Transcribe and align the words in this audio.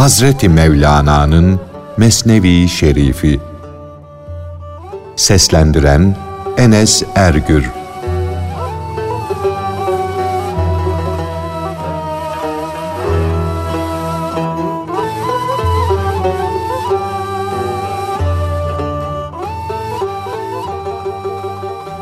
Hazreti 0.00 0.48
Mevlana'nın 0.48 1.60
Mesnevi 1.96 2.68
Şerifi. 2.68 3.40
Seslendiren 5.16 6.16
Enes 6.56 7.02
Ergür. 7.14 7.70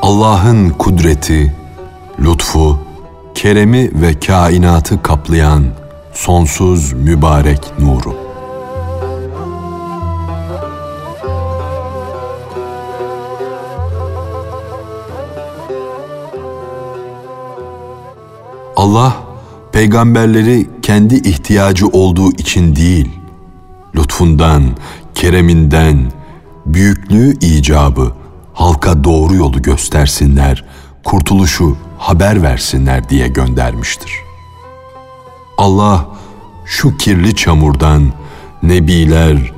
Allah'ın 0.03 0.71
kudreti, 0.71 1.55
lütfu, 2.19 2.79
keremi 3.35 3.91
ve 4.03 4.21
kainatı 4.21 5.03
kaplayan 5.03 5.65
sonsuz 6.19 6.93
mübarek 6.93 7.79
nuru. 7.79 8.17
Allah 18.77 19.17
peygamberleri 19.73 20.67
kendi 20.83 21.15
ihtiyacı 21.15 21.87
olduğu 21.87 22.33
için 22.33 22.77
değil, 22.77 23.09
lütfundan, 23.95 24.65
kereminden, 25.15 26.13
büyüklüğü 26.67 27.39
icabı 27.41 28.13
halka 28.55 29.05
doğru 29.05 29.35
yolu 29.35 29.63
göstersinler, 29.63 30.65
kurtuluşu 31.05 31.77
haber 31.99 32.43
versinler 32.43 33.09
diye 33.09 33.29
göndermiştir. 33.29 34.28
Allah 35.59 36.07
şu 36.65 36.97
kirli 36.97 37.37
çamurdan 37.37 38.13
nebiler, 38.63 39.53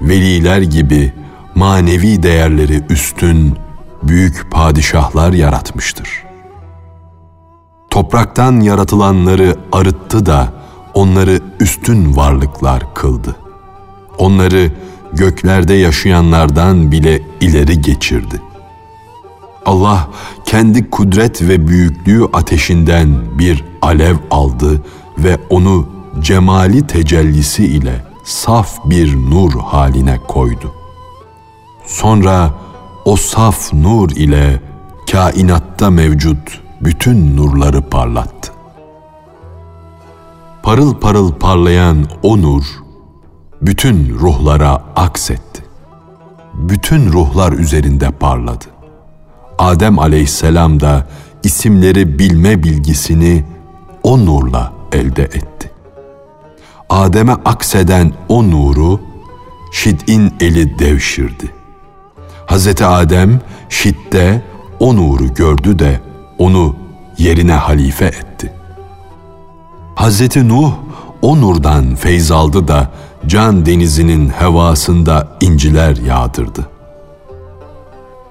veliler 0.00 0.62
gibi 0.62 1.12
manevi 1.54 2.22
değerleri 2.22 2.82
üstün 2.88 3.56
büyük 4.02 4.50
padişahlar 4.50 5.32
yaratmıştır. 5.32 6.22
Topraktan 7.90 8.60
yaratılanları 8.60 9.56
arıttı 9.72 10.26
da 10.26 10.52
onları 10.94 11.40
üstün 11.60 12.16
varlıklar 12.16 12.94
kıldı. 12.94 13.36
Onları 14.18 14.72
göklerde 15.12 15.74
yaşayanlardan 15.74 16.92
bile 16.92 17.22
ileri 17.40 17.80
geçirdi. 17.80 18.42
Allah 19.66 20.08
kendi 20.44 20.90
kudret 20.90 21.42
ve 21.42 21.68
büyüklüğü 21.68 22.24
ateşinden 22.32 23.38
bir 23.38 23.64
alev 23.82 24.16
aldı 24.30 24.82
ve 25.18 25.38
onu 25.50 25.86
cemali 26.20 26.86
tecellisi 26.86 27.64
ile 27.66 28.04
saf 28.24 28.78
bir 28.84 29.16
nur 29.16 29.52
haline 29.52 30.18
koydu. 30.28 30.72
Sonra 31.86 32.50
o 33.04 33.16
saf 33.16 33.72
nur 33.72 34.10
ile 34.10 34.60
kainatta 35.12 35.90
mevcut 35.90 36.60
bütün 36.80 37.36
nurları 37.36 37.82
parlattı. 37.82 38.52
Parıl 40.62 40.94
parıl 40.94 41.32
parlayan 41.32 42.06
o 42.22 42.42
nur 42.42 42.64
bütün 43.62 44.18
ruhlara 44.18 44.82
aksetti. 44.96 45.62
Bütün 46.54 47.12
ruhlar 47.12 47.52
üzerinde 47.52 48.10
parladı. 48.10 48.64
Adem 49.58 49.98
aleyhisselam 49.98 50.80
da 50.80 51.06
isimleri 51.42 52.18
bilme 52.18 52.62
bilgisini 52.62 53.44
o 54.02 54.26
nurla 54.26 54.72
elde 54.92 55.22
etti. 55.22 55.70
Adem'e 56.88 57.32
akseden 57.32 58.12
o 58.28 58.50
nuru 58.50 59.00
Şid'in 59.72 60.34
eli 60.40 60.78
devşirdi. 60.78 61.50
Hazreti 62.46 62.84
Adem 62.84 63.40
Şid'de 63.68 64.42
o 64.80 64.96
nuru 64.96 65.34
gördü 65.34 65.78
de 65.78 66.00
onu 66.38 66.76
yerine 67.18 67.52
halife 67.52 68.04
etti. 68.04 68.52
Hazreti 69.94 70.48
Nuh 70.48 70.72
o 71.22 71.40
nurdan 71.40 71.94
feyz 71.94 72.30
aldı 72.30 72.68
da 72.68 72.90
can 73.26 73.66
denizinin 73.66 74.28
hevasında 74.28 75.28
inciler 75.40 75.96
yağdırdı. 75.96 76.68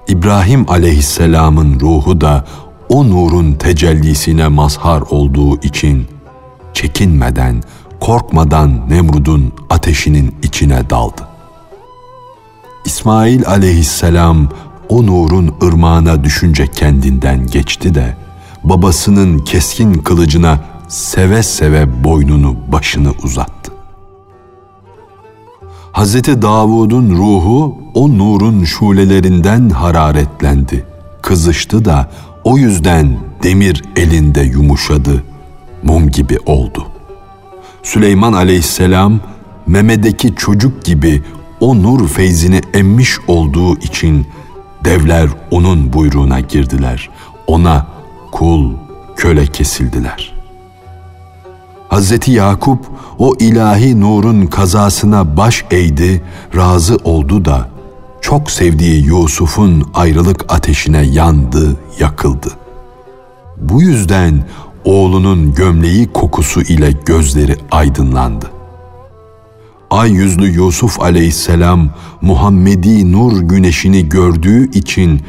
İbrahim 0.08 0.70
aleyhisselamın 0.70 1.80
ruhu 1.80 2.20
da 2.20 2.44
o 2.88 3.08
nurun 3.08 3.52
tecellisine 3.52 4.48
mazhar 4.48 5.00
olduğu 5.00 5.60
için 5.60 6.06
çekinmeden, 6.74 7.62
korkmadan 8.00 8.90
Nemrud'un 8.90 9.52
ateşinin 9.70 10.34
içine 10.42 10.90
daldı. 10.90 11.28
İsmail 12.84 13.46
aleyhisselam 13.46 14.48
o 14.88 15.06
nurun 15.06 15.54
ırmağına 15.62 16.24
düşünce 16.24 16.66
kendinden 16.66 17.46
geçti 17.46 17.94
de 17.94 18.16
babasının 18.64 19.38
keskin 19.38 19.94
kılıcına 19.94 20.60
seve 20.88 21.42
seve 21.42 22.04
boynunu 22.04 22.56
başını 22.72 23.12
uzattı. 23.22 23.72
Hazreti 25.92 26.42
Davud'un 26.42 27.10
ruhu 27.10 27.78
o 27.94 28.18
nurun 28.18 28.64
şulelerinden 28.64 29.70
hararetlendi. 29.70 30.84
Kızıştı 31.22 31.84
da 31.84 32.10
o 32.44 32.58
yüzden 32.58 33.18
demir 33.42 33.84
elinde 33.96 34.40
yumuşadı, 34.40 35.24
mum 35.82 36.10
gibi 36.10 36.38
oldu. 36.46 36.86
Süleyman 37.82 38.32
aleyhisselam 38.32 39.20
memedeki 39.66 40.34
çocuk 40.34 40.84
gibi 40.84 41.22
o 41.60 41.82
nur 41.82 42.08
feyzini 42.08 42.60
emmiş 42.74 43.18
olduğu 43.26 43.76
için 43.76 44.26
devler 44.84 45.28
onun 45.50 45.92
buyruğuna 45.92 46.40
girdiler. 46.40 47.10
Ona 47.46 47.86
kul, 48.32 48.72
köle 49.16 49.46
kesildiler. 49.46 50.32
Hazreti 51.88 52.30
Yakup 52.30 52.78
o 53.18 53.34
ilahi 53.38 54.00
nurun 54.00 54.46
kazasına 54.46 55.36
baş 55.36 55.64
eğdi, 55.70 56.22
razı 56.56 56.96
oldu 56.96 57.44
da 57.44 57.68
çok 58.20 58.50
sevdiği 58.50 59.04
Yusuf'un 59.04 59.90
ayrılık 59.94 60.52
ateşine 60.52 61.02
yandı, 61.02 61.76
yakıldı. 61.98 62.48
Bu 63.56 63.82
yüzden 63.82 64.44
oğlunun 64.84 65.54
gömleği 65.54 66.12
kokusu 66.12 66.60
ile 66.60 66.92
gözleri 67.06 67.56
aydınlandı. 67.70 68.50
Ay 69.90 70.10
yüzlü 70.10 70.46
Yusuf 70.46 71.00
aleyhisselam 71.00 71.90
Muhammedi 72.20 73.12
nur 73.12 73.40
güneşini 73.40 74.08
gördüğü 74.08 74.70
için 74.70 75.20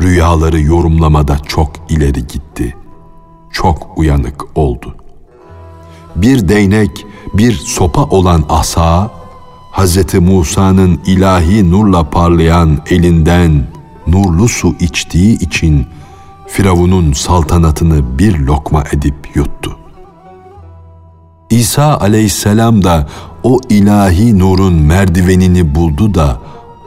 rüyaları 0.00 0.60
yorumlamada 0.60 1.38
çok 1.38 1.72
ileri 1.88 2.26
gitti. 2.26 2.76
Çok 3.52 3.98
uyanık 3.98 4.58
oldu. 4.58 4.94
Bir 6.16 6.48
değnek, 6.48 7.06
bir 7.34 7.52
sopa 7.52 8.04
olan 8.04 8.44
asa, 8.48 9.10
Hz. 9.72 10.14
Musa'nın 10.14 11.00
ilahi 11.06 11.70
nurla 11.70 12.10
parlayan 12.10 12.78
elinden 12.90 13.66
nurlu 14.06 14.48
su 14.48 14.74
içtiği 14.80 15.38
için 15.38 15.86
Firavun'un 16.52 17.12
saltanatını 17.12 18.18
bir 18.18 18.38
lokma 18.38 18.84
edip 18.92 19.14
yuttu. 19.34 19.76
İsa 21.50 21.98
aleyhisselam 21.98 22.84
da 22.84 23.08
o 23.42 23.60
ilahi 23.68 24.38
nurun 24.38 24.74
merdivenini 24.74 25.74
buldu 25.74 26.14
da 26.14 26.40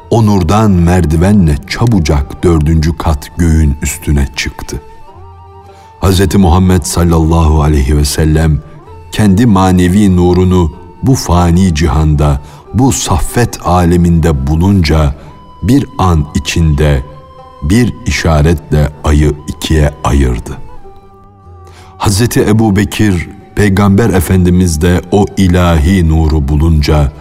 o 0.10 0.26
nurdan 0.26 0.72
merdivenle 0.72 1.58
çabucak 1.70 2.44
dördüncü 2.44 2.98
kat 2.98 3.32
göğün 3.38 3.76
üstüne 3.82 4.28
çıktı. 4.36 4.82
Hz. 6.02 6.36
Muhammed 6.36 6.84
sallallahu 6.84 7.62
aleyhi 7.62 7.98
ve 7.98 8.06
sellem 8.06 8.62
kendi 9.12 9.46
manevi 9.46 10.16
nurunu 10.16 10.72
bu 11.04 11.16
fani 11.16 11.76
cihanda, 11.76 12.42
bu 12.74 12.92
saffet 12.92 13.68
aleminde 13.68 14.48
bulunca 14.48 15.16
bir 15.64 15.86
an 15.98 16.26
içinde 16.36 17.04
bir 17.64 17.94
işaretle 18.06 18.90
ayı 19.04 19.34
ikiye 19.64 19.92
ayırdı. 20.04 20.58
Hz. 22.00 22.38
Ebu 22.38 22.76
Bekir, 22.76 23.30
Peygamber 23.56 24.10
Efendimiz 24.10 24.82
de 24.82 25.02
o 25.12 25.26
ilahi 25.38 26.10
nuru 26.10 26.48
bulunca 26.48 27.12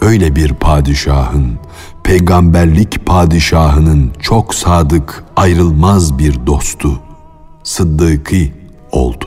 öyle 0.00 0.36
bir 0.36 0.54
padişahın, 0.54 1.58
peygamberlik 2.02 3.06
padişahının 3.06 4.10
çok 4.20 4.54
sadık, 4.54 5.24
ayrılmaz 5.36 6.18
bir 6.18 6.46
dostu, 6.46 6.92
Sıddıkı 7.62 8.36
oldu. 8.92 9.24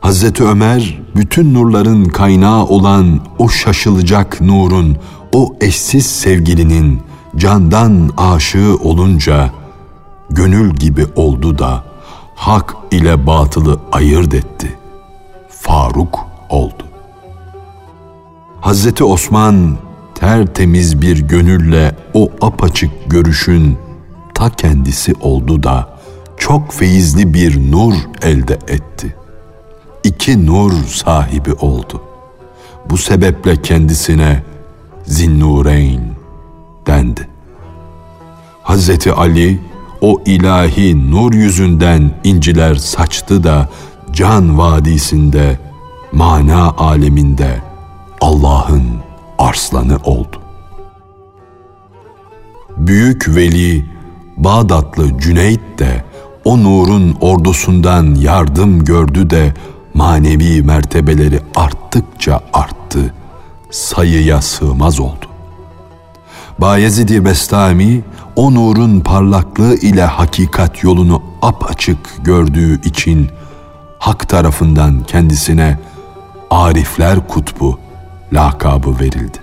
Hazreti 0.00 0.44
Ömer 0.44 0.98
bütün 1.16 1.54
nurların 1.54 2.04
kaynağı 2.04 2.64
olan 2.64 3.20
o 3.38 3.48
şaşılacak 3.48 4.40
nurun, 4.40 4.96
o 5.32 5.56
eşsiz 5.60 6.06
sevgilinin 6.06 7.00
candan 7.36 8.10
aşığı 8.16 8.76
olunca 8.76 9.50
gönül 10.30 10.74
gibi 10.74 11.06
oldu 11.16 11.58
da 11.58 11.84
hak 12.34 12.76
ile 12.90 13.26
batılı 13.26 13.80
ayırt 13.92 14.34
etti. 14.34 14.78
Faruk 15.48 16.18
oldu. 16.48 16.82
Hazreti 18.60 19.04
Osman 19.04 19.76
tertemiz 20.14 21.02
bir 21.02 21.18
gönülle 21.18 21.96
o 22.14 22.30
apaçık 22.40 22.90
görüşün 23.06 23.78
ta 24.34 24.50
kendisi 24.50 25.14
oldu 25.20 25.62
da 25.62 25.98
çok 26.36 26.72
feyizli 26.72 27.34
bir 27.34 27.72
nur 27.72 27.94
elde 28.22 28.54
etti. 28.54 29.16
İki 30.04 30.46
nur 30.46 30.72
sahibi 30.84 31.52
oldu. 31.52 32.02
Bu 32.90 32.98
sebeple 32.98 33.62
kendisine 33.62 34.42
Zinnureyn 35.04 36.00
dendi. 36.86 37.28
Hazreti 38.62 39.12
Ali 39.12 39.60
o 40.06 40.22
ilahi 40.26 41.10
nur 41.10 41.34
yüzünden 41.34 42.10
inciler 42.24 42.74
saçtı 42.74 43.44
da 43.44 43.68
can 44.12 44.58
vadisinde, 44.58 45.58
mana 46.12 46.70
aleminde 46.70 47.62
Allah'ın 48.20 48.84
arslanı 49.38 49.96
oldu. 50.04 50.36
Büyük 52.76 53.36
veli 53.36 53.86
Bağdatlı 54.36 55.18
Cüneyt 55.18 55.78
de 55.78 56.04
o 56.44 56.58
nurun 56.58 57.16
ordusundan 57.20 58.14
yardım 58.14 58.84
gördü 58.84 59.30
de 59.30 59.54
manevi 59.94 60.62
mertebeleri 60.62 61.40
arttıkça 61.54 62.40
arttı, 62.52 63.14
sayıya 63.70 64.42
sığmaz 64.42 65.00
oldu. 65.00 65.26
Bayezid-i 66.58 67.24
Bestami 67.24 68.04
o 68.36 68.54
nurun 68.54 69.00
parlaklığı 69.00 69.74
ile 69.74 70.04
hakikat 70.04 70.82
yolunu 70.82 71.22
apaçık 71.42 71.98
gördüğü 72.24 72.80
için 72.82 73.28
hak 73.98 74.28
tarafından 74.28 75.02
kendisine 75.02 75.78
Arifler 76.50 77.28
Kutbu 77.28 77.78
lakabı 78.32 79.00
verildi. 79.00 79.38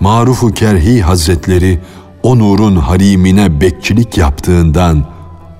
Marufu 0.00 0.52
Kerhi 0.52 1.02
Hazretleri 1.02 1.80
o 2.22 2.38
nurun 2.38 2.76
harimine 2.76 3.60
bekçilik 3.60 4.18
yaptığından 4.18 5.04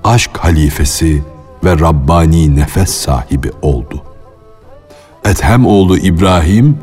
aşk 0.03 0.37
halifesi 0.37 1.23
ve 1.63 1.79
Rabbani 1.79 2.55
nefes 2.55 2.89
sahibi 2.89 3.51
oldu. 3.61 4.01
Ethem 5.25 5.65
oğlu 5.65 5.97
İbrahim 5.97 6.77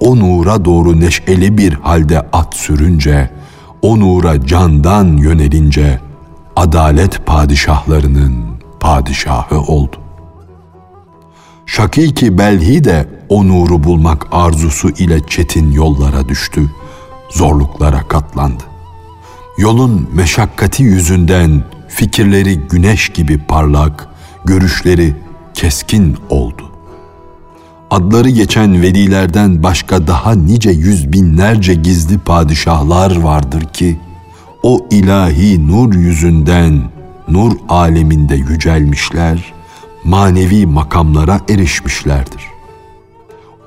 o 0.00 0.18
nura 0.18 0.64
doğru 0.64 1.00
neşeli 1.00 1.58
bir 1.58 1.72
halde 1.72 2.20
at 2.32 2.54
sürünce, 2.56 3.30
o 3.82 4.00
nura 4.00 4.46
candan 4.46 5.16
yönelince 5.16 6.00
adalet 6.56 7.26
padişahlarının 7.26 8.44
padişahı 8.80 9.60
oldu. 9.60 9.96
Şakiki 11.66 12.38
Belhi 12.38 12.84
de 12.84 13.08
o 13.28 13.48
nuru 13.48 13.84
bulmak 13.84 14.26
arzusu 14.32 14.88
ile 14.90 15.26
çetin 15.26 15.72
yollara 15.72 16.28
düştü, 16.28 16.70
zorluklara 17.30 18.08
katlandı. 18.08 18.64
Yolun 19.58 20.08
meşakkati 20.12 20.82
yüzünden 20.82 21.64
fikirleri 21.88 22.56
güneş 22.56 23.08
gibi 23.08 23.38
parlak, 23.38 24.08
görüşleri 24.44 25.16
keskin 25.54 26.16
oldu. 26.30 26.77
Adları 27.90 28.30
geçen 28.30 28.82
velilerden 28.82 29.62
başka 29.62 30.06
daha 30.06 30.32
nice 30.32 30.70
yüz 30.70 31.12
binlerce 31.12 31.74
gizli 31.74 32.18
padişahlar 32.18 33.20
vardır 33.20 33.64
ki, 33.64 33.98
o 34.62 34.86
ilahi 34.90 35.68
nur 35.68 35.94
yüzünden 35.94 36.82
nur 37.28 37.52
aleminde 37.68 38.34
yücelmişler, 38.36 39.54
manevi 40.04 40.66
makamlara 40.66 41.40
erişmişlerdir. 41.48 42.42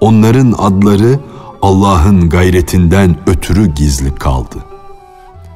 Onların 0.01 0.55
adları 0.57 1.19
Allah'ın 1.61 2.29
gayretinden 2.29 3.15
ötürü 3.27 3.73
gizli 3.73 4.15
kaldı. 4.15 4.57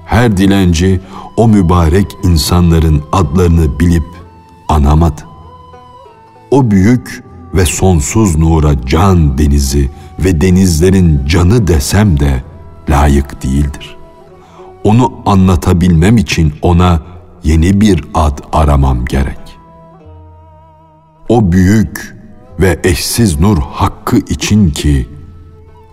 Her 0.05 0.37
dilenci 0.37 1.01
o 1.37 1.47
mübarek 1.47 2.07
insanların 2.23 3.03
adlarını 3.11 3.79
bilip 3.79 4.05
anamadı. 4.69 5.21
O 6.51 6.71
büyük 6.71 7.24
ve 7.55 7.65
sonsuz 7.65 8.37
nura 8.37 8.85
can 8.85 9.37
denizi 9.37 9.89
ve 10.19 10.41
denizlerin 10.41 11.25
canı 11.27 11.67
desem 11.67 12.19
de 12.19 12.43
layık 12.89 13.43
değildir. 13.43 13.95
Onu 14.83 15.13
anlatabilmem 15.25 16.17
için 16.17 16.53
ona 16.61 17.01
yeni 17.43 17.81
bir 17.81 18.03
ad 18.13 18.39
aramam 18.53 19.05
gerek. 19.05 19.57
O 21.29 21.51
büyük 21.51 22.15
ve 22.59 22.79
eşsiz 22.83 23.39
nur 23.39 23.57
hakkı 23.57 24.17
için 24.17 24.69
ki 24.69 25.09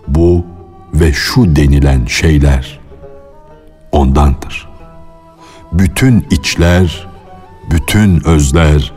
bu 0.09 0.45
ve 0.95 1.13
şu 1.13 1.57
denilen 1.57 2.07
şeyler 2.07 2.81
ondandır. 3.93 4.69
Bütün 5.73 6.27
içler, 6.31 7.07
bütün 7.71 8.29
özler 8.29 8.93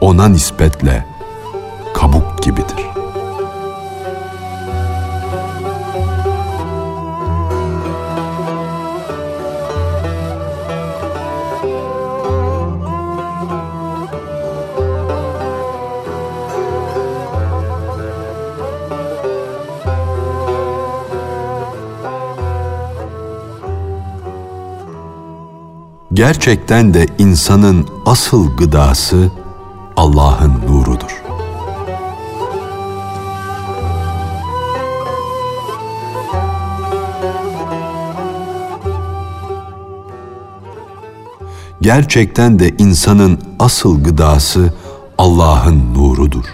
ona 0.00 0.28
nispetle 0.28 1.13
kabuk 2.04 2.42
gibidir. 2.42 2.84
Gerçekten 26.12 26.94
de 26.94 27.06
insanın 27.18 27.88
asıl 28.06 28.56
gıdası 28.56 29.30
Allah'ın 29.96 30.60
nurudur. 30.68 31.23
Gerçekten 41.84 42.58
de 42.58 42.74
insanın 42.78 43.38
asıl 43.58 44.04
gıdası 44.04 44.74
Allah'ın 45.18 45.94
nurudur. 45.94 46.44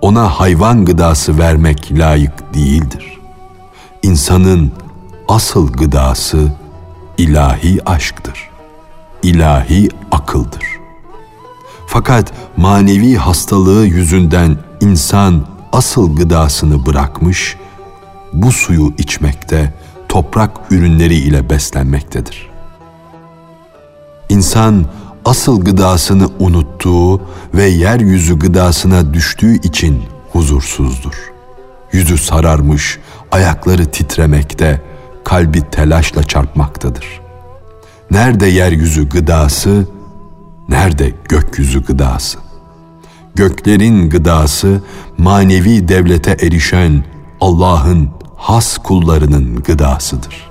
Ona 0.00 0.28
hayvan 0.28 0.84
gıdası 0.84 1.38
vermek 1.38 1.92
layık 1.92 2.54
değildir. 2.54 3.18
İnsanın 4.02 4.72
asıl 5.28 5.72
gıdası 5.72 6.52
ilahi 7.18 7.88
aşktır. 7.88 8.50
İlahi 9.22 9.88
akıldır. 10.10 10.64
Fakat 11.86 12.32
manevi 12.56 13.16
hastalığı 13.16 13.86
yüzünden 13.86 14.56
insan 14.80 15.46
asıl 15.72 16.16
gıdasını 16.16 16.86
bırakmış, 16.86 17.56
bu 18.32 18.52
suyu 18.52 18.94
içmekte, 18.98 19.74
toprak 20.08 20.50
ürünleri 20.70 21.14
ile 21.14 21.50
beslenmektedir. 21.50 22.55
İnsan 24.28 24.86
asıl 25.24 25.64
gıdasını 25.64 26.28
unuttuğu 26.38 27.20
ve 27.54 27.64
yeryüzü 27.64 28.38
gıdasına 28.38 29.14
düştüğü 29.14 29.60
için 29.60 30.02
huzursuzdur. 30.32 31.32
Yüzü 31.92 32.18
sararmış, 32.18 32.98
ayakları 33.32 33.86
titremekte, 33.86 34.80
kalbi 35.24 35.70
telaşla 35.70 36.22
çarpmaktadır. 36.22 37.20
Nerede 38.10 38.46
yeryüzü 38.46 39.08
gıdası, 39.08 39.86
nerede 40.68 41.12
gökyüzü 41.28 41.84
gıdası? 41.84 42.38
Göklerin 43.34 44.10
gıdası 44.10 44.82
manevi 45.18 45.88
devlete 45.88 46.30
erişen 46.30 47.04
Allah'ın 47.40 48.10
has 48.36 48.78
kullarının 48.78 49.62
gıdasıdır. 49.62 50.50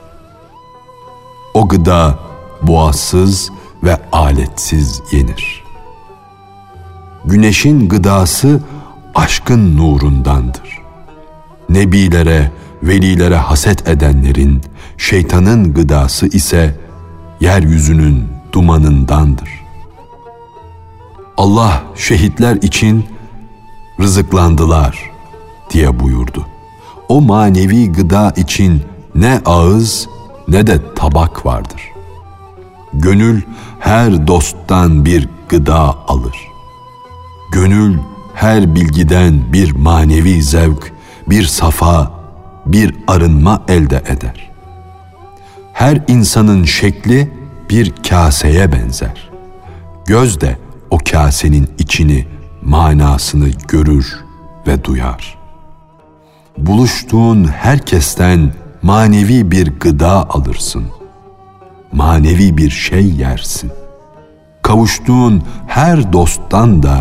O 1.53 1.67
gıda 1.67 2.19
boğazsız 2.61 3.51
ve 3.83 3.97
aletsiz 4.11 5.01
yenir. 5.11 5.63
Güneşin 7.25 7.89
gıdası 7.89 8.61
aşkın 9.15 9.77
nurundandır. 9.77 10.81
Nebilere, 11.69 12.51
velilere 12.83 13.35
haset 13.37 13.87
edenlerin, 13.87 14.61
şeytanın 14.97 15.73
gıdası 15.73 16.27
ise 16.27 16.75
yeryüzünün 17.39 18.27
dumanındandır. 18.51 19.49
Allah 21.37 21.83
şehitler 21.95 22.55
için 22.55 23.05
rızıklandılar 23.99 25.11
diye 25.69 25.99
buyurdu. 25.99 26.45
O 27.09 27.21
manevi 27.21 27.91
gıda 27.91 28.33
için 28.35 28.81
ne 29.15 29.41
ağız 29.45 30.07
ne 30.47 30.67
de 30.67 30.93
tabak 30.95 31.45
vardır. 31.45 31.94
Gönül 32.95 33.41
her 33.79 34.27
dosttan 34.27 35.05
bir 35.05 35.29
gıda 35.49 36.07
alır. 36.07 36.35
Gönül 37.51 37.97
her 38.33 38.75
bilgiden 38.75 39.53
bir 39.53 39.71
manevi 39.71 40.43
zevk, 40.43 40.93
bir 41.29 41.43
safa, 41.43 42.11
bir 42.65 42.95
arınma 43.07 43.63
elde 43.67 44.03
eder. 44.07 44.51
Her 45.73 46.03
insanın 46.07 46.63
şekli 46.63 47.31
bir 47.69 47.93
kaseye 48.09 48.71
benzer. 48.71 49.29
Göz 50.05 50.41
de 50.41 50.57
o 50.89 50.97
kasenin 51.11 51.69
içini, 51.77 52.27
manasını 52.61 53.49
görür 53.67 54.15
ve 54.67 54.83
duyar. 54.83 55.37
Buluştuğun 56.57 57.43
herkesten 57.43 58.53
manevi 58.81 59.51
bir 59.51 59.79
gıda 59.79 60.29
alırsın. 60.29 60.85
Manevi 61.95 62.57
bir 62.57 62.69
şey 62.69 63.05
yersin. 63.05 63.71
Kavuştuğun 64.61 65.43
her 65.67 66.13
dosttan 66.13 66.83
da 66.83 66.97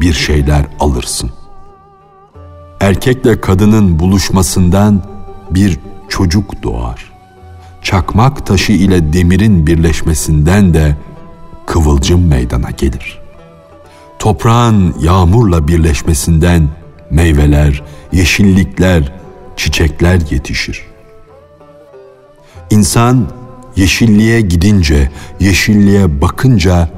bir 0.00 0.12
şeyler 0.12 0.66
alırsın. 0.80 1.30
Erkekle 2.80 3.40
kadının 3.40 3.98
buluşmasından 3.98 5.02
bir 5.50 5.78
çocuk 6.08 6.62
doğar. 6.62 7.12
Çakmak 7.82 8.46
taşı 8.46 8.72
ile 8.72 9.12
demirin 9.12 9.66
birleşmesinden 9.66 10.74
de 10.74 10.96
kıvılcım 11.66 12.26
meydana 12.26 12.70
gelir. 12.70 13.18
Toprağın 14.18 14.94
yağmurla 15.00 15.68
birleşmesinden 15.68 16.68
meyveler, 17.10 17.82
yeşillikler, 18.12 19.12
çiçekler 19.56 20.20
yetişir. 20.30 20.86
İnsan 22.70 23.39
yeşilliğe 23.76 24.40
gidince, 24.40 25.10
yeşilliğe 25.40 26.20
bakınca 26.20 26.88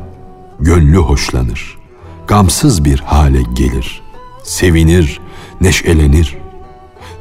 gönlü 0.61 0.97
hoşlanır. 0.97 1.79
Gamsız 2.27 2.85
bir 2.85 2.99
hale 2.99 3.43
gelir. 3.55 4.03
Sevinir, 4.43 5.21
neşelenir. 5.61 6.37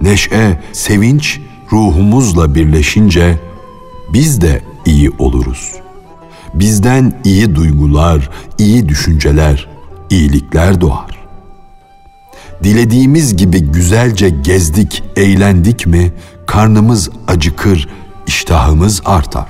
Neşe, 0.01 0.59
sevinç 0.71 1.39
ruhumuzla 1.71 2.55
birleşince 2.55 3.39
biz 4.13 4.41
de 4.41 4.61
iyi 4.85 5.09
oluruz. 5.19 5.71
Bizden 6.53 7.21
iyi 7.23 7.55
duygular, 7.55 8.29
iyi 8.57 8.89
düşünceler, 8.89 9.67
iyilikler 10.09 10.81
doğar. 10.81 11.21
Dilediğimiz 12.63 13.37
gibi 13.37 13.59
güzelce 13.59 14.29
gezdik, 14.29 15.03
eğlendik 15.15 15.87
mi 15.87 16.11
karnımız 16.47 17.09
acıkır, 17.27 17.89
iştahımız 18.31 19.01
artar. 19.05 19.49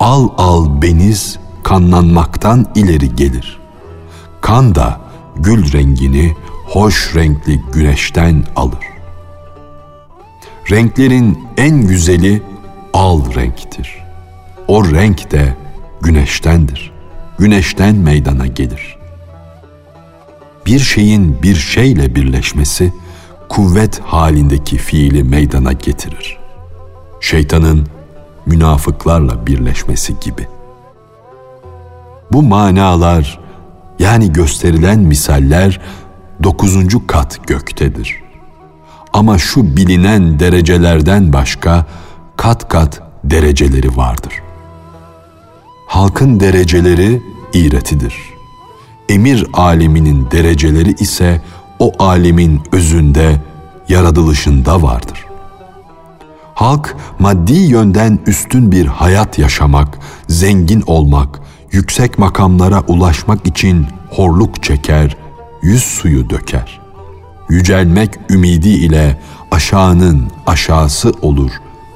Al 0.00 0.28
al 0.38 0.82
beniz 0.82 1.38
kanlanmaktan 1.62 2.66
ileri 2.74 3.16
gelir. 3.16 3.58
Kan 4.40 4.74
da 4.74 5.00
gül 5.36 5.72
rengini 5.72 6.36
hoş 6.66 7.14
renkli 7.14 7.60
güneşten 7.72 8.44
alır. 8.56 8.84
Renklerin 10.70 11.38
en 11.56 11.86
güzeli 11.86 12.42
al 12.92 13.34
renktir. 13.34 14.04
O 14.68 14.84
renk 14.90 15.30
de 15.30 15.56
güneştendir. 16.00 16.92
Güneşten 17.38 17.96
meydana 17.96 18.46
gelir. 18.46 18.96
Bir 20.66 20.78
şeyin 20.78 21.42
bir 21.42 21.56
şeyle 21.56 22.14
birleşmesi 22.14 22.92
kuvvet 23.48 24.00
halindeki 24.00 24.76
fiili 24.78 25.22
meydana 25.24 25.72
getirir. 25.72 26.43
Şeytanın 27.24 27.86
münafıklarla 28.46 29.46
birleşmesi 29.46 30.20
gibi. 30.20 30.48
Bu 32.32 32.42
manalar 32.42 33.40
yani 33.98 34.32
gösterilen 34.32 34.98
misaller 34.98 35.80
dokuzuncu 36.42 37.06
kat 37.06 37.48
göktedir. 37.48 38.22
Ama 39.12 39.38
şu 39.38 39.76
bilinen 39.76 40.38
derecelerden 40.38 41.32
başka 41.32 41.86
kat 42.36 42.68
kat 42.68 43.02
dereceleri 43.24 43.96
vardır. 43.96 44.42
Halkın 45.88 46.40
dereceleri 46.40 47.22
iğretidir. 47.52 48.14
Emir 49.08 49.46
aleminin 49.52 50.30
dereceleri 50.30 50.92
ise 50.92 51.42
o 51.78 51.92
alemin 51.98 52.60
özünde, 52.72 53.40
yaratılışında 53.88 54.82
vardır. 54.82 55.23
Halk 56.54 56.96
maddi 57.18 57.52
yönden 57.52 58.18
üstün 58.26 58.72
bir 58.72 58.86
hayat 58.86 59.38
yaşamak, 59.38 59.98
zengin 60.28 60.82
olmak, 60.86 61.40
yüksek 61.72 62.18
makamlara 62.18 62.80
ulaşmak 62.80 63.46
için 63.46 63.86
horluk 64.10 64.62
çeker, 64.62 65.16
yüz 65.62 65.82
suyu 65.82 66.30
döker. 66.30 66.80
Yücelmek 67.48 68.10
ümidi 68.30 68.68
ile 68.68 69.20
aşağının 69.50 70.30
aşağısı 70.46 71.12
olur, 71.22 71.50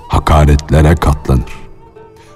hakaretlere 0.08 0.94
katlanır. 0.94 1.58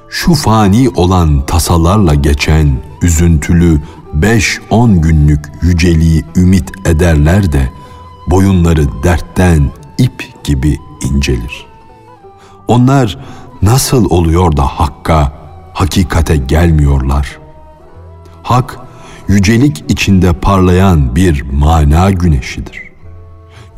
Şu 0.09 0.35
fani 0.35 0.89
olan 0.89 1.47
tasalarla 1.47 2.15
geçen 2.15 2.79
üzüntülü 3.03 3.81
beş 4.15 4.61
on 4.71 5.01
günlük 5.01 5.53
yüceliği 5.63 6.25
ümit 6.37 6.87
ederler 6.87 7.53
de 7.53 7.69
boyunları 8.27 9.03
dertten 9.03 9.71
ip 9.99 10.45
gibi 10.45 10.79
incelir. 11.05 11.72
Onlar 12.73 13.19
nasıl 13.63 14.11
oluyor 14.11 14.57
da 14.57 14.67
hakka, 14.67 15.33
hakikate 15.75 16.37
gelmiyorlar? 16.37 17.39
Hak, 18.43 18.79
yücelik 19.29 19.85
içinde 19.89 20.33
parlayan 20.33 21.17
bir 21.17 21.43
mana 21.53 22.11
güneşidir. 22.11 22.83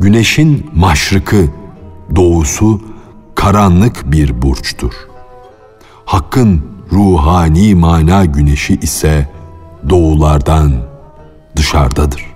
Güneşin 0.00 0.70
maşrıkı, 0.74 1.46
doğusu 2.16 2.80
karanlık 3.34 4.12
bir 4.12 4.42
burçtur. 4.42 4.92
Hakkın 6.04 6.66
ruhani 6.92 7.74
mana 7.74 8.24
güneşi 8.24 8.74
ise 8.74 9.28
doğulardan 9.90 10.72
dışarıdadır. 11.56 12.26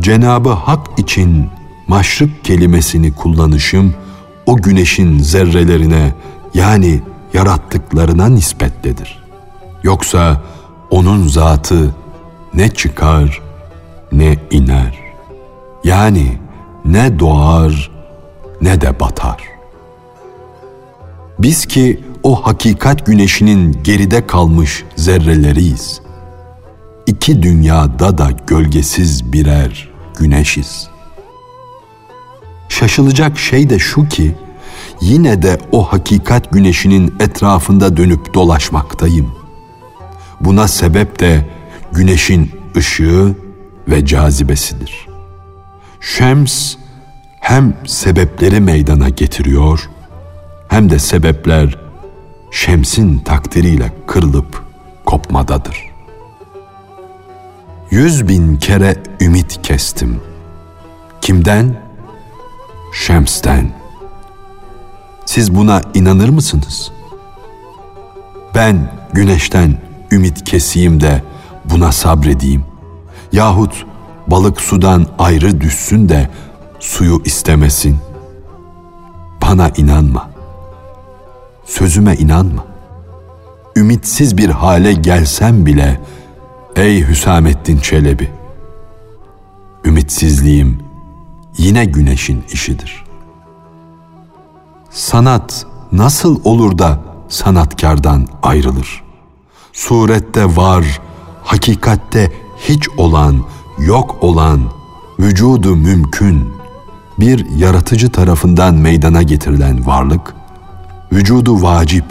Cenabı 0.00 0.50
Hak 0.50 0.98
için 0.98 1.46
maşrık 1.88 2.44
kelimesini 2.44 3.12
kullanışım 3.12 3.94
o 4.46 4.56
güneşin 4.56 5.18
zerrelerine 5.18 6.14
yani 6.54 7.00
yarattıklarına 7.34 8.28
nispettedir. 8.28 9.24
Yoksa 9.82 10.42
onun 10.90 11.28
zatı 11.28 11.94
ne 12.54 12.68
çıkar 12.68 13.42
ne 14.12 14.36
iner. 14.50 14.98
Yani 15.84 16.38
ne 16.84 17.18
doğar 17.18 17.90
ne 18.60 18.80
de 18.80 19.00
batar. 19.00 19.42
Biz 21.38 21.66
ki 21.66 22.00
o 22.22 22.46
hakikat 22.46 23.06
güneşinin 23.06 23.78
geride 23.84 24.26
kalmış 24.26 24.84
zerreleriyiz. 24.96 26.00
İki 27.06 27.42
dünyada 27.42 28.18
da 28.18 28.30
gölgesiz 28.46 29.32
birer 29.32 29.88
güneşiz. 30.18 30.93
Şaşılacak 32.78 33.38
şey 33.38 33.70
de 33.70 33.78
şu 33.78 34.08
ki 34.08 34.34
yine 35.00 35.42
de 35.42 35.58
o 35.72 35.82
hakikat 35.82 36.52
güneşinin 36.52 37.14
etrafında 37.20 37.96
dönüp 37.96 38.34
dolaşmaktayım. 38.34 39.34
Buna 40.40 40.68
sebep 40.68 41.20
de 41.20 41.48
güneşin 41.92 42.50
ışığı 42.76 43.34
ve 43.88 44.06
cazibesidir. 44.06 45.06
Şems 46.00 46.74
hem 47.40 47.76
sebepleri 47.86 48.60
meydana 48.60 49.08
getiriyor 49.08 49.90
hem 50.68 50.90
de 50.90 50.98
sebepler 50.98 51.78
şemsin 52.50 53.18
takdiriyle 53.18 53.92
kırılıp 54.06 54.62
kopmadadır. 55.04 55.78
Yüz 57.90 58.28
bin 58.28 58.56
kere 58.56 59.02
ümit 59.20 59.62
kestim. 59.62 60.20
Kimden? 61.20 61.83
Şems'ten. 62.94 63.70
Siz 65.26 65.54
buna 65.54 65.80
inanır 65.94 66.28
mısınız? 66.28 66.92
Ben 68.54 68.90
güneşten 69.12 69.76
ümit 70.12 70.44
keseyim 70.44 71.00
de 71.00 71.22
buna 71.64 71.92
sabredeyim. 71.92 72.64
Yahut 73.32 73.86
balık 74.26 74.60
sudan 74.60 75.06
ayrı 75.18 75.60
düşsün 75.60 76.08
de 76.08 76.30
suyu 76.80 77.22
istemesin. 77.24 77.98
Bana 79.42 79.68
inanma. 79.68 80.30
Sözüme 81.64 82.14
inanma. 82.14 82.64
Ümitsiz 83.76 84.36
bir 84.38 84.48
hale 84.48 84.92
gelsem 84.92 85.66
bile 85.66 86.00
ey 86.76 87.08
Hüsamettin 87.08 87.78
Çelebi 87.78 88.30
ümitsizliğim 89.84 90.83
yine 91.58 91.84
güneşin 91.84 92.44
işidir. 92.52 93.04
Sanat 94.90 95.66
nasıl 95.92 96.40
olur 96.44 96.78
da 96.78 97.00
sanatkardan 97.28 98.26
ayrılır? 98.42 99.02
Surette 99.72 100.56
var, 100.56 101.00
hakikatte 101.42 102.32
hiç 102.58 102.88
olan, 102.88 103.44
yok 103.78 104.16
olan 104.20 104.60
vücudu 105.18 105.76
mümkün, 105.76 106.54
bir 107.18 107.50
yaratıcı 107.50 108.12
tarafından 108.12 108.74
meydana 108.74 109.22
getirilen 109.22 109.86
varlık, 109.86 110.34
vücudu 111.12 111.62
vacip, 111.62 112.04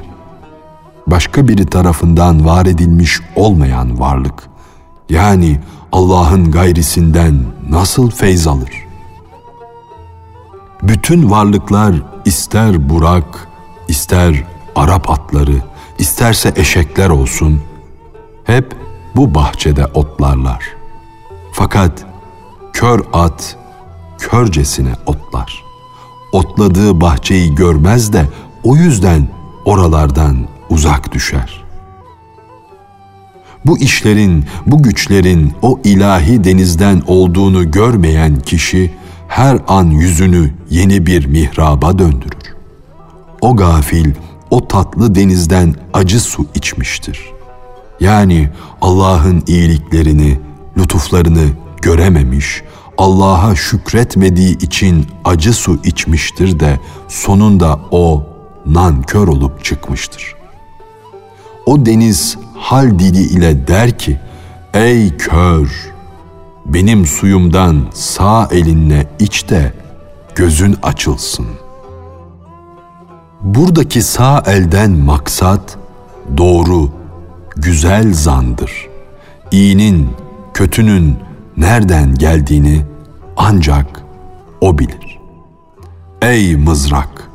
başka 1.07 1.47
biri 1.47 1.65
tarafından 1.65 2.45
var 2.45 2.65
edilmiş 2.65 3.19
olmayan 3.35 3.99
varlık, 3.99 4.49
yani 5.09 5.59
Allah'ın 5.91 6.51
gayrisinden 6.51 7.45
nasıl 7.69 8.09
feyz 8.09 8.47
alır? 8.47 8.82
Bütün 10.83 11.29
varlıklar 11.31 11.95
ister 12.25 12.89
burak, 12.89 13.47
ister 13.87 14.43
Arap 14.75 15.09
atları, 15.09 15.55
isterse 15.99 16.53
eşekler 16.55 17.09
olsun, 17.09 17.61
hep 18.43 18.75
bu 19.15 19.35
bahçede 19.35 19.85
otlarlar. 19.85 20.63
Fakat 21.51 22.05
kör 22.73 23.01
at 23.13 23.57
körcesine 24.19 24.93
otlar. 25.05 25.63
Otladığı 26.31 27.01
bahçeyi 27.01 27.55
görmez 27.55 28.13
de 28.13 28.25
o 28.63 28.75
yüzden 28.75 29.27
oralardan 29.65 30.47
uzak 30.69 31.11
düşer. 31.11 31.63
Bu 33.65 33.77
işlerin, 33.77 34.45
bu 34.65 34.83
güçlerin 34.83 35.53
o 35.61 35.79
ilahi 35.83 36.43
denizden 36.43 37.01
olduğunu 37.07 37.71
görmeyen 37.71 38.39
kişi 38.39 38.93
her 39.33 39.59
an 39.67 39.85
yüzünü 39.89 40.53
yeni 40.69 41.05
bir 41.05 41.25
mihraba 41.25 41.99
döndürür. 41.99 42.55
O 43.41 43.55
gafil 43.55 44.11
o 44.49 44.67
tatlı 44.67 45.15
denizden 45.15 45.75
acı 45.93 46.19
su 46.19 46.45
içmiştir. 46.55 47.19
Yani 47.99 48.49
Allah'ın 48.81 49.43
iyiliklerini, 49.47 50.39
lütuflarını 50.77 51.47
görememiş, 51.81 52.61
Allah'a 52.97 53.55
şükretmediği 53.55 54.57
için 54.57 55.07
acı 55.25 55.53
su 55.53 55.79
içmiştir 55.83 56.59
de 56.59 56.79
sonunda 57.07 57.79
o 57.91 58.25
nankör 58.65 59.27
olup 59.27 59.63
çıkmıştır. 59.63 60.35
O 61.65 61.85
deniz 61.85 62.37
hal 62.57 62.99
dili 62.99 63.21
ile 63.21 63.67
der 63.67 63.97
ki, 63.97 64.19
ey 64.73 65.17
kör, 65.17 65.92
benim 66.65 67.05
suyumdan 67.05 67.85
sağ 67.93 68.47
elinle 68.51 69.09
iç 69.19 69.49
de 69.49 69.73
gözün 70.35 70.77
açılsın. 70.83 71.45
Buradaki 73.41 74.01
sağ 74.01 74.43
elden 74.47 74.91
maksat 74.91 75.77
doğru, 76.37 76.89
güzel 77.55 78.13
zandır. 78.13 78.71
İyinin, 79.51 80.09
kötünün 80.53 81.15
nereden 81.57 82.15
geldiğini 82.15 82.85
ancak 83.37 84.03
o 84.61 84.79
bilir. 84.79 85.19
Ey 86.21 86.55
mızrak! 86.55 87.29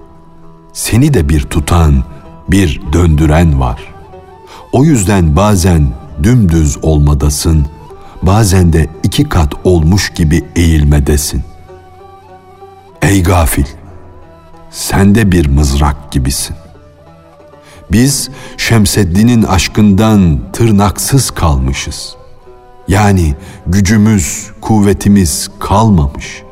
Seni 0.73 1.15
de 1.15 1.29
bir 1.29 1.41
tutan, 1.41 2.05
bir 2.49 2.83
döndüren 2.93 3.61
var. 3.61 3.95
O 4.73 4.85
yüzden 4.85 5.37
bazen 5.37 5.89
dümdüz 6.23 6.79
olmadasın, 6.83 7.67
bazen 8.23 8.73
de 8.73 8.89
iki 9.03 9.29
kat 9.29 9.55
olmuş 9.65 10.11
gibi 10.11 10.45
eğilmedesin. 10.57 11.43
Ey 13.03 13.23
gafil! 13.23 13.65
Sen 14.71 15.15
de 15.15 15.33
bir 15.33 15.47
mızrak 15.47 16.13
gibisin. 16.13 16.57
Biz 17.93 18.31
Şemseddin'in 18.57 19.43
aşkından 19.43 20.41
tırnaksız 20.53 21.31
kalmışız. 21.31 22.17
Yani 22.89 23.35
gücümüz, 23.67 24.51
kuvvetimiz 24.61 25.49
kalmamış. 25.59 26.43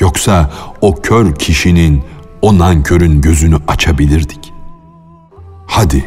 Yoksa 0.00 0.50
o 0.80 0.94
kör 0.94 1.34
kişinin, 1.34 2.02
o 2.42 2.58
nankörün 2.58 3.20
gözünü 3.20 3.56
açabilirdik. 3.68 4.52
Hadi 5.66 6.04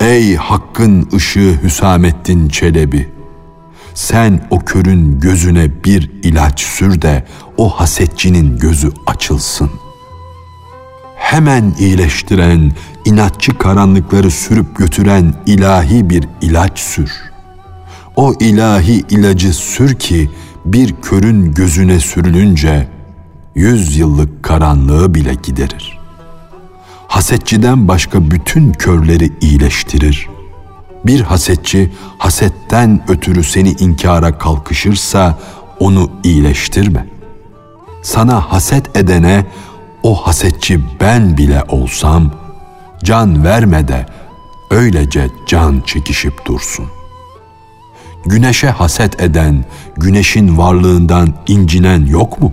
ey 0.00 0.36
hakkın 0.36 1.08
ışığı 1.14 1.58
Hüsamettin 1.62 2.48
Çelebi, 2.48 3.12
sen 3.96 4.46
o 4.50 4.58
körün 4.58 5.20
gözüne 5.20 5.84
bir 5.84 6.10
ilaç 6.22 6.60
sür 6.60 7.02
de 7.02 7.26
o 7.56 7.68
hasetçinin 7.68 8.58
gözü 8.58 8.90
açılsın. 9.06 9.70
Hemen 11.16 11.74
iyileştiren, 11.78 12.72
inatçı 13.04 13.58
karanlıkları 13.58 14.30
sürüp 14.30 14.76
götüren 14.76 15.34
ilahi 15.46 16.10
bir 16.10 16.28
ilaç 16.40 16.78
sür.'' 16.78 17.36
o 18.16 18.34
ilahi 18.40 19.04
ilacı 19.10 19.52
sür 19.52 19.94
ki 19.94 20.30
bir 20.64 20.94
körün 21.02 21.52
gözüne 21.52 22.00
sürülünce 22.00 22.88
yüz 23.54 23.96
yıllık 23.96 24.42
karanlığı 24.42 25.14
bile 25.14 25.34
giderir. 25.34 25.98
Hasetçiden 27.08 27.88
başka 27.88 28.30
bütün 28.30 28.72
körleri 28.72 29.32
iyileştirir. 29.40 30.28
Bir 31.04 31.20
hasetçi 31.20 31.92
hasetten 32.18 33.02
ötürü 33.08 33.44
seni 33.44 33.70
inkara 33.70 34.38
kalkışırsa 34.38 35.38
onu 35.80 36.10
iyileştirme. 36.24 37.06
Sana 38.02 38.52
haset 38.52 38.96
edene 38.96 39.46
o 40.02 40.14
hasetçi 40.14 40.80
ben 41.00 41.36
bile 41.36 41.62
olsam 41.68 42.30
can 43.04 43.44
verme 43.44 43.88
de 43.88 44.06
öylece 44.70 45.30
can 45.46 45.82
çekişip 45.86 46.46
dursun 46.46 46.86
güneşe 48.26 48.68
haset 48.68 49.22
eden, 49.22 49.64
güneşin 49.96 50.58
varlığından 50.58 51.34
incinen 51.46 52.06
yok 52.06 52.40
mu? 52.40 52.52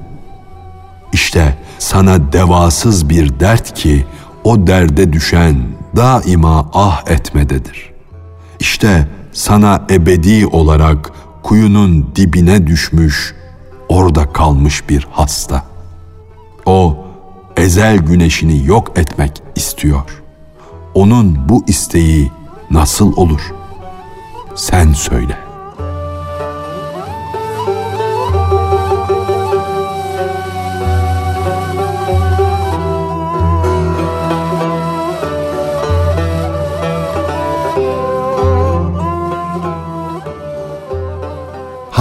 İşte 1.14 1.58
sana 1.80 2.34
devasız 2.34 3.10
bir 3.10 3.40
dert 3.40 3.74
ki 3.74 4.06
o 4.44 4.68
derde 4.68 5.14
düşen 5.14 5.56
daima 5.96 6.70
ah 6.74 7.04
etmededir. 7.08 7.93
İşte 8.64 9.08
sana 9.34 9.88
ebedi 9.90 10.48
olarak 10.48 11.12
kuyunun 11.44 12.12
dibine 12.16 12.68
düşmüş, 12.68 13.36
orada 13.90 14.34
kalmış 14.34 14.90
bir 14.90 15.08
hasta. 15.12 15.64
O 16.66 17.06
ezel 17.58 17.98
güneşini 17.98 18.66
yok 18.66 18.92
etmek 18.96 19.32
istiyor. 19.56 20.02
Onun 20.94 21.50
bu 21.50 21.64
isteği 21.68 22.32
nasıl 22.72 23.18
olur? 23.18 23.54
Sen 24.56 24.94
söyle. 24.94 25.38